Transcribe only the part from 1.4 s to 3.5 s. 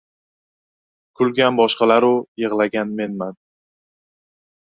boshqalaru, yig‘lagan menman.